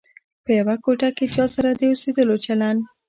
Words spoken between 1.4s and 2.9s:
سره د اوسېدلو چلند.